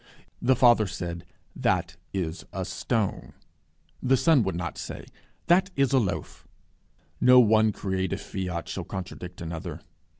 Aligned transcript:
The 0.41 0.55
Father 0.55 0.87
said, 0.87 1.25
That 1.55 1.95
is 2.11 2.43
a 2.51 2.65
stone. 2.65 3.33
The 4.01 4.17
Son 4.17 4.41
would 4.41 4.55
not 4.55 4.79
say, 4.79 5.05
That 5.45 5.69
is 5.75 5.93
a 5.93 5.99
loaf. 5.99 6.47
No 7.19 7.39
one 7.39 7.71
creative 7.71 8.19
fiat 8.19 8.67
shall 8.67 8.83
contradict 8.83 9.41
another. 9.41 9.81